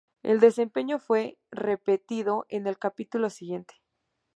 [0.23, 3.75] El desempeño fue repetido en el capítulo siguiente.